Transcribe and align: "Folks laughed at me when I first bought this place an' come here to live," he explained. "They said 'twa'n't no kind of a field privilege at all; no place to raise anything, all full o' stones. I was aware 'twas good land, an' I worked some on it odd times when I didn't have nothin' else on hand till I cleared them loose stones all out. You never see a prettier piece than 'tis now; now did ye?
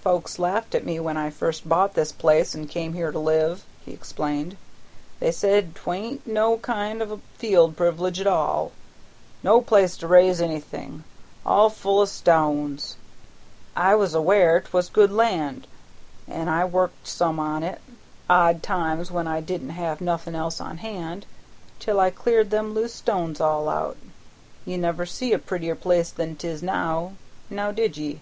"Folks 0.00 0.38
laughed 0.38 0.76
at 0.76 0.86
me 0.86 1.00
when 1.00 1.16
I 1.16 1.28
first 1.28 1.68
bought 1.68 1.94
this 1.94 2.12
place 2.12 2.54
an' 2.54 2.68
come 2.68 2.92
here 2.92 3.10
to 3.10 3.18
live," 3.18 3.64
he 3.84 3.92
explained. 3.92 4.56
"They 5.18 5.32
said 5.32 5.74
'twa'n't 5.74 6.24
no 6.24 6.58
kind 6.58 7.02
of 7.02 7.10
a 7.10 7.18
field 7.36 7.76
privilege 7.76 8.20
at 8.20 8.28
all; 8.28 8.70
no 9.42 9.60
place 9.60 9.96
to 9.96 10.06
raise 10.06 10.40
anything, 10.40 11.02
all 11.44 11.68
full 11.68 11.98
o' 11.98 12.04
stones. 12.04 12.94
I 13.74 13.96
was 13.96 14.14
aware 14.14 14.60
'twas 14.60 14.88
good 14.88 15.10
land, 15.10 15.66
an' 16.28 16.48
I 16.48 16.64
worked 16.64 17.08
some 17.08 17.40
on 17.40 17.64
it 17.64 17.80
odd 18.30 18.62
times 18.62 19.10
when 19.10 19.26
I 19.26 19.40
didn't 19.40 19.70
have 19.70 20.00
nothin' 20.00 20.36
else 20.36 20.60
on 20.60 20.78
hand 20.78 21.26
till 21.80 21.98
I 21.98 22.10
cleared 22.10 22.50
them 22.50 22.72
loose 22.72 22.94
stones 22.94 23.40
all 23.40 23.68
out. 23.68 23.96
You 24.64 24.78
never 24.78 25.04
see 25.04 25.32
a 25.32 25.40
prettier 25.40 25.74
piece 25.74 26.10
than 26.12 26.36
'tis 26.36 26.62
now; 26.62 27.14
now 27.50 27.72
did 27.72 27.96
ye? 27.96 28.20